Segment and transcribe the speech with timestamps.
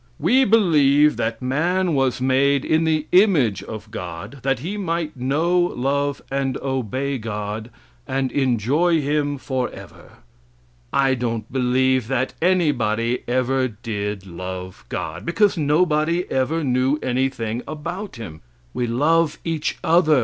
[0.17, 5.59] "We believe that man was made in the image of God, that he might know,
[5.59, 7.69] love and obey God,
[8.07, 10.13] and enjoy Him for ever."
[10.91, 18.15] I don't believe that anybody ever did love God, because nobody ever knew anything about
[18.15, 18.41] Him.
[18.73, 20.19] We love each other.